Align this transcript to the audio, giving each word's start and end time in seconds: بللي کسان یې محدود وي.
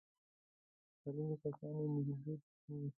بللي 1.05 1.35
کسان 1.43 1.75
یې 1.81 1.87
محدود 1.95 2.39
وي. 2.67 2.87